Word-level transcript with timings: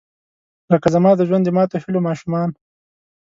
لکه 0.71 0.87
زما 0.95 1.11
د 1.15 1.21
ژوند، 1.27 1.43
د 1.45 1.49
ماتوهیلو 1.57 2.05
ماشومان 2.07 2.49